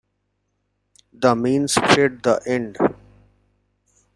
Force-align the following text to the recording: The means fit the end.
The 1.13 1.35
means 1.35 1.75
fit 1.75 2.23
the 2.23 2.41
end. 2.47 2.75